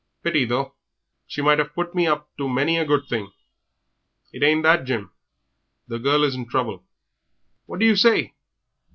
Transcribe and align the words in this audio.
Pity, 0.23 0.45
though; 0.45 0.73
she 1.27 1.43
might 1.43 1.59
'ave 1.59 1.69
put 1.75 1.93
me 1.93 2.07
up 2.07 2.35
to 2.37 2.49
many 2.49 2.75
a 2.79 2.85
good 2.85 3.05
thing." 3.07 3.31
"It 4.33 4.41
ain't 4.41 4.63
that, 4.63 4.83
Jim. 4.83 5.11
The 5.87 5.99
girl 5.99 6.23
is 6.23 6.33
in 6.33 6.47
trouble." 6.49 6.83
"Wot 7.67 7.81
do 7.81 7.85
yer 7.85 7.95
say? 7.95 8.33